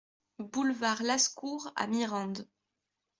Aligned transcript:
Boulevard 0.39 1.03
Lascours 1.03 1.71
à 1.75 1.85
Mirande 1.85 2.49